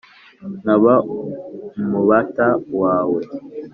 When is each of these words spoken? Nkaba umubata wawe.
Nkaba 0.59 0.93
umubata 1.81 2.47
wawe. 2.81 3.21